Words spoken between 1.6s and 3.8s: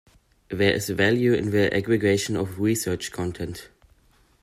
aggregation of research content.